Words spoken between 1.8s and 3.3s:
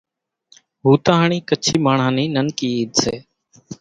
ماڻۿان نِي ننڪي عيد سي